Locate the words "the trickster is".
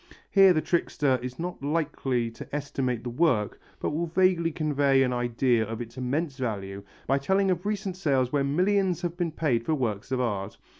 0.51-1.37